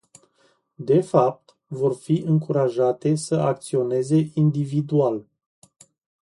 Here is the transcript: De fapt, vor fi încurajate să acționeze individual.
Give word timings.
De 0.89 1.01
fapt, 1.03 1.55
vor 1.69 1.95
fi 1.95 2.13
încurajate 2.25 3.15
să 3.15 3.35
acționeze 3.35 4.31
individual. 4.33 5.25